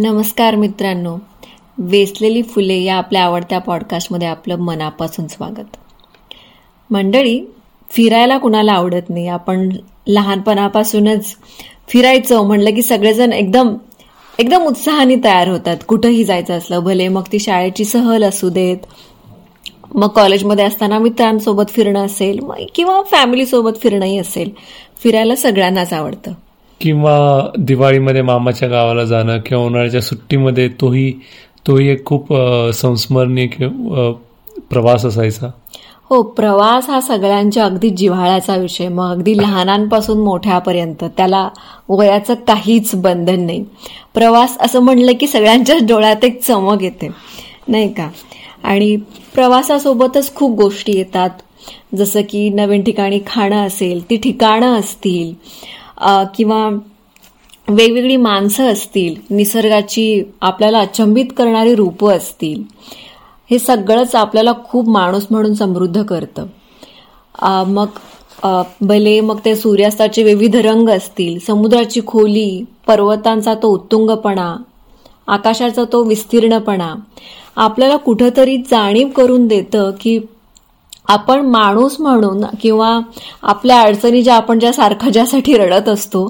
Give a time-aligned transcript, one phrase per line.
[0.00, 1.16] नमस्कार मित्रांनो.
[1.78, 5.76] वेचलेली फुले या आपल्या आवडत्या पॉडकास्टमध्ये आपलं मनापासून स्वागत.
[6.90, 7.40] मंडळी
[7.90, 9.26] फिरायला कुणाला आवडत नाही?
[9.28, 9.68] आपण
[10.08, 11.34] लहानपणापासूनच
[11.88, 12.46] फिरायचं.
[12.46, 13.74] म्हणलं की सगळेजण एकदम
[14.38, 15.76] एकदम उत्साहाने तयार होतात.
[15.88, 18.86] कुठंही जायचं असलं भले मग ती शाळेची सहल असू देत
[19.94, 22.40] मग कॉलेजमध्ये असताना मित्रांसोबत फिरणं असेल
[22.74, 24.50] किंवा फॅमिलीसोबत फिरणंही असेल
[25.02, 26.32] फिरायला सगळ्यांनाच आवडतं.
[26.80, 31.12] किंवा दिवाळीमध्ये मामाच्या गावाला जाणं किंवा उन्हाळ्याच्या सुट्टीमध्ये तोही
[31.66, 32.34] तोही एक खूप
[32.74, 33.46] संस्मरणीय
[34.70, 35.50] प्रवास असायचा.
[36.10, 38.88] हो प्रवास हा सगळ्यांच्या अगदी जिव्हाळ्याचा विषय.
[38.88, 41.48] मग अगदी लहानांपासून मोठ्यापर्यंत त्याला
[41.88, 43.64] वयाचं काहीच बंधन नाही.
[44.14, 47.08] प्रवास असं म्हणलं की सगळ्यांच्या डोळ्यात एक चमक येते.
[47.68, 48.08] नाही का?
[48.62, 48.96] आणि
[49.34, 51.30] प्रवासासोबतच खूप गोष्टी येतात.
[51.94, 55.34] जसं की नवीन ठिकाणी खाणं असेल ती ठिकाणं असतील.
[56.36, 56.68] किंवा
[57.68, 62.62] वेगवेगळी माणसं असतील निसर्गाची आपल्याला अचंबित करणारी रूपं असतील
[63.50, 66.46] हे सगळंच आपल्याला खूप माणूस म्हणून समृद्ध करतं.
[67.66, 67.86] मग
[68.80, 74.56] भले मग ते सूर्यास्ताचे विविध रंग असतील समुद्राची खोली पर्वतांचा तो उत्तुंगपणा
[75.26, 76.94] आकाशाचा तो विस्तीर्णपणा
[77.56, 80.18] आपल्याला कुठंतरी जाणीव करून देतं की
[81.08, 82.98] आपण माणूस म्हणून किंवा
[83.42, 86.24] आपल्या अडचणी ज्या आपण ज्या सारखं ज्यासाठी रडत असतो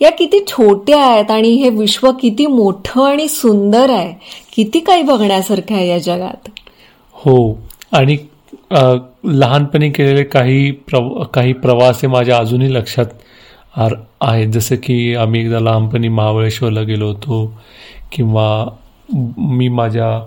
[0.00, 4.12] या किती छोट्या आहेत आणि हे विश्व किती मोठं आणि सुंदर आहे
[4.56, 6.48] किती काही बघण्यासारखं आहे या जगात.
[7.14, 7.58] हो
[7.92, 8.16] आणि
[9.24, 13.06] लहानपणी केलेले काही प्रव काही प्रवास हे माझ्या अजूनही लक्षात
[13.76, 14.48] आहेत.
[14.52, 17.44] जसं की आम्ही एकदा लहानपणी महाबळेश्वरला गेलो होतो
[18.12, 18.48] किंवा
[19.38, 20.18] मी माझ्या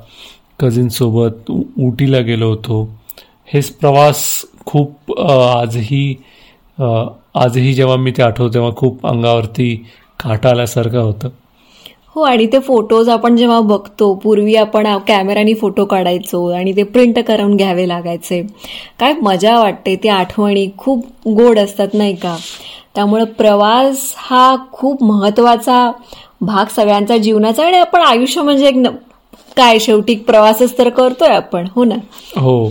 [0.60, 2.88] कझिनसोबत उटीला गेलो होतो.
[3.50, 4.22] हेच प्रवास
[4.66, 6.04] खूप आजही
[6.78, 9.76] आजही जेव्हा मी ते आठवतो तेव्हा खूप अंगावरती
[10.20, 11.30] काटा आल्यासारखं होतं.
[12.16, 17.20] हो आणि ते फोटोज आपण जेव्हा बघतो पूर्वी आपण कॅमेऱ्यानी फोटो काढायचो आणि ते प्रिंट
[17.20, 18.42] करून घ्यावे लागायचे.
[19.00, 22.36] काय मजा वाटते ते आठवणी खूप गोड असतात नाही का?
[22.96, 25.92] त्यामुळे प्रवास हा खूप महत्त्वाचा
[26.42, 28.84] भाग सगळ्यांच्या जीवनाचा आणि आपण आयुष्य म्हणजे एक
[29.58, 31.96] काय शेवटी प्रवासच तर करतोय आपण हो ना?
[32.38, 32.70] हो.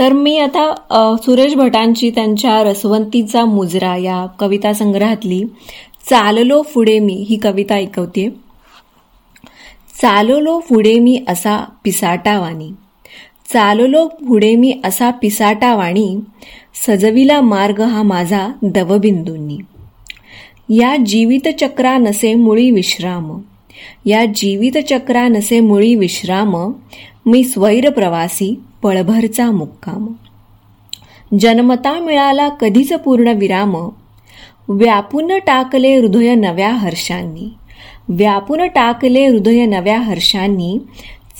[0.00, 0.74] तर मी आता
[1.22, 5.44] सुरेश भटांची त्यांच्या रसवंतीचा मुजरा या कविता संग्रहातली
[6.10, 8.28] चाललो पुढे मी ही कविता ऐकवते
[10.02, 12.70] चाललो पुढे मी असा पिसाटावाणी
[13.52, 16.16] चाललो पुढे मी असा पिसाटावाणी
[16.86, 19.58] सजविला मार्ग हा माझा दवबिंदूंनी.
[20.76, 23.38] या जीवित चक्रा नसे मुळी विश्राम.
[24.06, 26.72] या जीवित चक्रा नसे मुळी विश्राम.
[27.26, 30.06] मी स्वैर प्रवासी पळभरचा मुक्काम.
[31.40, 33.88] जन्मता मिळाला कधीच पूर्ण विराम.
[34.68, 37.52] व्यापून टाकले हृदय नव्या हर्षांनी.
[38.08, 40.78] व्यापून टाकले हृदय नव्या हर्षांनी.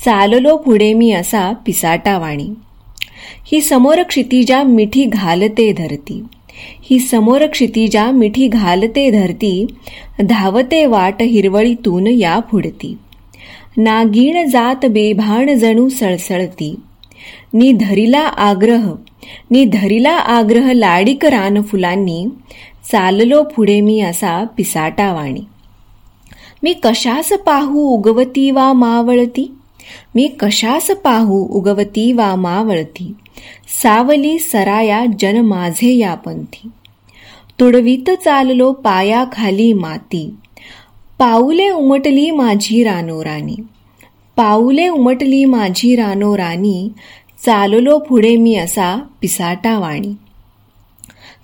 [0.05, 2.49] चाललो पुढे मी असा पिसाटावाणी
[3.45, 6.23] ही समोर क्षितिजा मिठी घालते धरती.
[6.81, 9.65] ही समोर क्षितिजा मिठी घालते धरती.
[10.23, 12.97] धावते वाट हिरवळीतून या फुडती.
[13.77, 16.75] नागीण जात बेभाण जणू सळसळती.
[17.53, 18.93] नी धरिला आग्रह
[19.51, 22.25] नी धरिला आग्रह लाडिक रान फुलांनी
[22.91, 25.41] चाललो पुढे मी असा पिसाटावाणी
[26.63, 29.51] मी कशास पाहू उगवती वा मावळती?
[30.15, 33.13] मी कशास पाहू उगवती वा मावळती?
[33.83, 36.69] सावली सराया जन माझे या पंथी.
[37.59, 40.35] तुडवीत चाललो पाया खाली माती.
[41.19, 43.55] पाऊले उमटली माझी रानोराणी
[44.35, 46.89] पाऊले उमटली माझी रानोराणी
[47.45, 50.13] चाललो पुढे मी असा पिसाटा वाणी.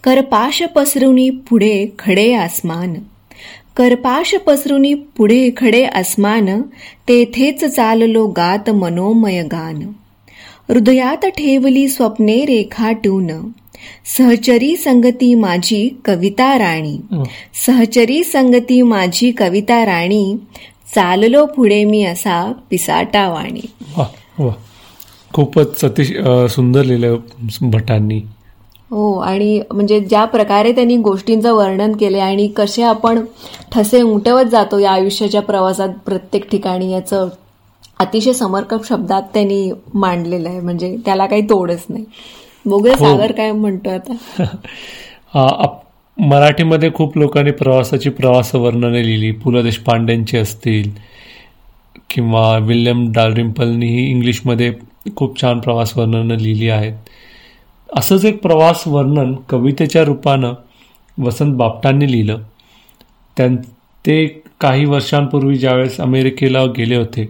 [0.03, 2.93] करपाश पसरुनी पुढे खडे आसमान.
[3.77, 6.61] करपाश पसरुनी पुढे खडे आसमान
[7.07, 9.81] तेथेच चाललो गात मनोमय गान.
[10.69, 13.27] हृदयात ठेवली स्वप्ने रेखाटून
[14.17, 17.00] सहचरी संगती माझी कविता राणी.
[17.65, 20.35] सहचरी संगती माझी कविता राणी.
[20.95, 23.65] चाललो पुढे मी असा पिसाटा वाणी.
[25.31, 27.18] खूपच अतिशय सुंदर लिहिलं
[27.71, 28.19] भटांनी.
[28.91, 33.19] हो आणि म्हणजे ज्या प्रकारे त्यांनी गोष्टींचं वर्णन केले आणि कसे आपण
[33.71, 37.27] ठसे उमटवत जातो या आयुष्याच्या प्रवासात प्रत्येक ठिकाणी याचं
[38.00, 40.59] अतिशय समर्पक शब्दात त्यांनी मांडलेलं आहे.
[40.59, 42.06] म्हणजे त्याला काही तोडच नाही.
[42.65, 43.06] बघूया हो.
[43.06, 44.45] सागर काय म्हणतो आता?
[46.18, 49.31] मराठीमध्ये खूप लोकांनी प्रवासाची प्रवास वर्णने लिहिली.
[49.33, 50.89] पु ल देशपांडेंची असतील
[52.09, 54.71] किंवा विल्यम डालरिम्पलनीही इंग्लिशमध्ये
[55.15, 56.94] खूप छान प्रवास वर्णनं लिहिली आहेत.
[57.89, 60.54] असंच एक प्रवास वर्णन कवितेच्या रूपानं
[61.18, 62.39] वसंत बापटांनी लिहिलं.
[63.38, 63.56] त्यां
[64.06, 64.25] ते
[64.62, 67.25] काही वर्षांपूर्वी ज्यावेळेस अमेरिकेला गेले होते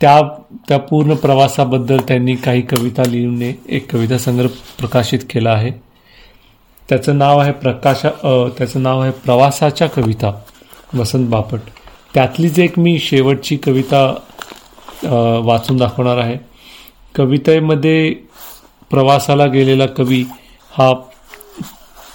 [0.00, 0.20] त्या
[0.68, 4.48] त्या पूर्ण प्रवासाबद्दल त्यांनी काही कविता लिहून एक कविता संग्रह
[4.78, 5.70] प्रकाशित केला आहे.
[6.88, 8.10] त्याचं नाव आहे प्रकाशा
[8.58, 10.32] त्याचं नाव आहे प्रवासाच्या कविता
[10.94, 11.60] वसंत बापट.
[12.14, 14.04] त्यातलीच एक मी शेवटची कविता
[15.44, 16.36] वाचून दाखवणार आहे.
[17.14, 18.12] कवितेमध्ये
[18.90, 20.24] प्रवासाला गेलेला कवी
[20.70, 20.92] हा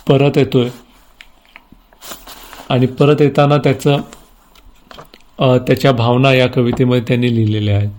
[0.08, 0.70] परत येतोय.
[2.70, 3.98] आणि परत येताना त्याचं
[5.68, 7.90] त्याच्या भावना या कवितेमध्ये त्यांनी लिहिलेल्या आहेत.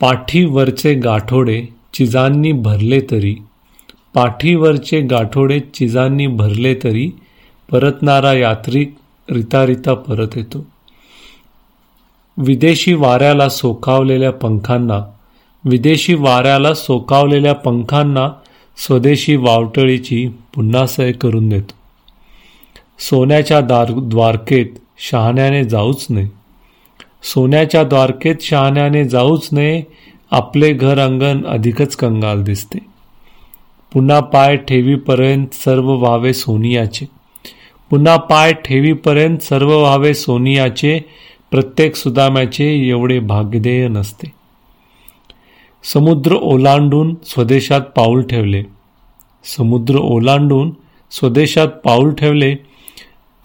[0.00, 1.62] पाठीवरचे गाठोडे
[1.94, 3.34] चिजांनी भरले तरी
[4.14, 7.10] पाठीवरचे गाठोडे चिजांनी भरले तरी
[7.70, 8.94] परतणारा यात्रिक
[9.28, 10.66] रिता परत येतो.
[12.36, 15.04] विदेशी वाऱ्याला सोकावलेल्या पंखांना
[15.64, 18.28] विदेशी वाऱ्याला सोकावलेल्या पंखांना
[18.76, 21.72] स्वदेशी वावटळीची पुन्हा सय करून देतो.
[22.98, 24.66] सोन्याच्या दार द्वारकेत
[24.98, 26.26] शहाण्याने जाऊच नये.
[27.22, 29.82] सोन्याच्या द्वारकेत शहाण्याने जाऊच नये
[30.30, 32.78] आपले घर अंगण अधिकच कंगाल दिसते.
[33.92, 37.06] पुन्हा पाय ठेवीपर्यंत सर्व व्हावे सोनियाचे.
[37.90, 41.00] पुन्हा पाय ठेवीपर्यंत सर्व व्हावे सोनियाचे
[41.54, 44.32] प्रत्येक सुदाम्याचे एवढे भाग्यदेय नसते.
[45.82, 48.62] समुद्र ओलांडून स्वदेशात पाऊल ठेवले.
[49.44, 50.70] समुद्र ओलांडून
[51.10, 52.54] स्वदेशात पाऊल ठेवले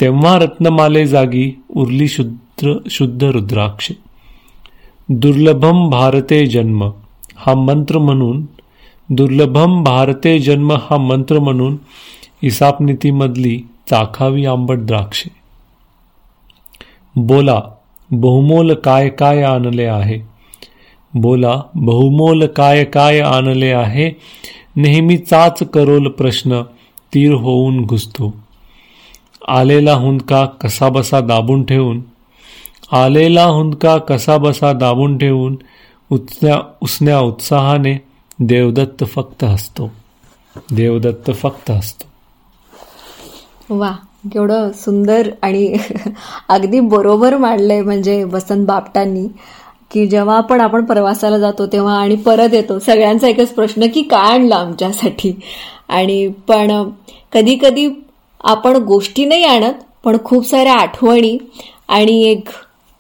[0.02, 3.92] तेव्हा रत्नमाले जागी उरली शुद्ध शुद्ध रुद्राक्ष.
[5.10, 6.92] दुर्लभम भारते जन्म
[7.36, 8.46] हा मंत्र म्हणून
[9.10, 11.78] दुर्लभम भारते जन्म हा मंत्र म्हणून
[12.42, 13.60] इसापनीतीमधली
[13.90, 15.30] चाखावी आंबट द्राक्षे.
[17.16, 17.62] बोला
[18.12, 20.20] बहुमोल काय काय आणले आहे?
[21.14, 24.12] बोला बहुमोल काय काय आणले आहे?
[24.76, 26.62] नेहमी चाच करोल प्रश्न
[27.14, 28.36] तीर होऊन घुसतो.
[29.48, 32.02] आलेला हुंदका कसाबसा दाबून ठेवून
[32.92, 35.56] आलेला हुंदका कसाबसा दाबून ठेवून
[36.12, 37.98] उचण्या उसण्या उत्साहाने
[38.40, 39.92] देवदत्त फक्त हसतो.
[40.72, 42.06] देवदत्त फक्त हसतो.
[43.76, 43.92] वा
[44.24, 45.76] केवढं सुंदर आणि
[46.50, 49.28] अगदी बरोबर मांडलंय म्हणजे वसंत बापटांनी
[49.92, 54.34] की जेव्हा आपण आपण प्रवासाला जातो तेव्हा आणि परत येतो सगळ्यांचा एकच प्रश्न की काय
[54.34, 55.40] आणलं आमच्यासाठी?
[55.90, 56.90] आणि पण
[57.34, 57.90] कधी कधी
[58.44, 59.74] आपण गोष्टी नाही आणत
[60.04, 61.38] पण खूप साऱ्या आठवणी
[61.88, 62.50] आणि एक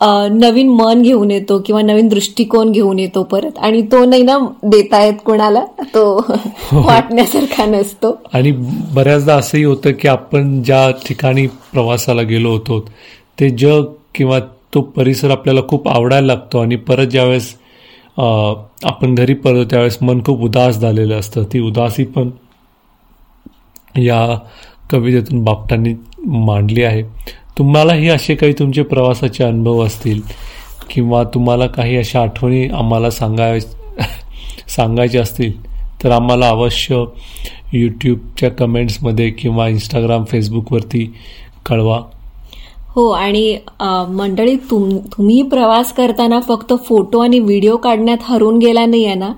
[0.01, 3.57] नवीन मन घेऊन येतो किंवा नवीन दृष्टिकोन घेऊन येतो परत.
[3.57, 5.63] आणि तो नाही ना देता येत कोणाला
[5.95, 6.81] तो हो.
[6.85, 8.15] वाटण्यासारखा नसतो.
[8.33, 8.51] आणि
[8.95, 12.79] बऱ्याचदा असंही होतं की आपण ज्या ठिकाणी प्रवासाला गेलो होतो
[13.39, 13.83] ते जग
[14.15, 14.39] किंवा
[14.73, 17.53] तो परिसर आपल्याला खूप आवडायला लागतो आणि परत ज्यावेळेस
[18.17, 21.43] आपण घरी परतो त्यावेळेस मन खूप उदास झालेलं असतं.
[21.43, 22.29] ती उदासी पण
[23.97, 24.25] या
[24.91, 25.93] कवितेतून बापटांनी
[26.25, 27.01] मांडली आहे.
[27.57, 30.21] तुम्हालाही असे काही तुमचे प्रवासाचे अनुभव असतील
[30.89, 33.59] किंवा तुम्हाला काही अशा आठवणी आम्हाला सांगाय
[34.69, 35.51] सांगायच्या असतील
[36.03, 37.03] तर आम्हाला अवश्य
[37.73, 41.05] यूट्यूबच्या कमेंट्समध्ये किंवा इंस्टाग्राम फेसबुकवरती
[41.65, 41.99] कळवा.
[42.87, 43.57] हो आणि
[44.09, 49.31] मंडळी तुम तुम्ही प्रवास करताना फक्त फोटो आणि व्हिडिओ काढण्यात हरून गेला नाही आहे ना?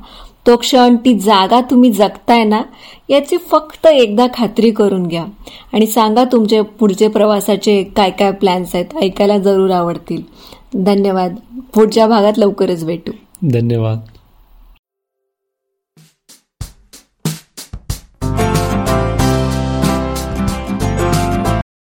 [0.48, 2.62] तो क्षण ती जागा तुम्ही जगताय ना
[3.10, 5.26] याची फक्त एकदा खात्री करून घ्या.
[5.74, 10.22] आणि सांगा तुमचे पुढचे प्रवासाचे काय काय प्लॅन्स आहेत ऐकायला जरूर आवडतील.
[10.76, 11.36] धन्यवाद.
[11.74, 13.12] पुढच्या भागात लवकरच भेटू.
[13.52, 14.00] धन्यवाद.